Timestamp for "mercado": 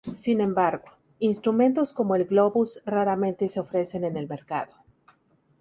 4.27-4.73